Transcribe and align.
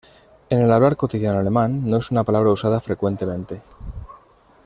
En 0.49 0.57
el 0.59 0.71
hablar 0.71 0.95
cotidiano 0.97 1.37
alemán, 1.37 1.87
no 1.87 1.97
es 1.97 2.09
una 2.09 2.23
palabra 2.23 2.49
usada 2.53 2.79
frecuentemente. 2.79 3.61